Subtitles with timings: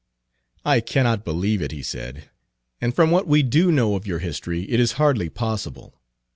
[0.65, 2.31] "I cannot believe it," he said,
[2.81, 6.01] "and from what we do know of your history it is hardly possible.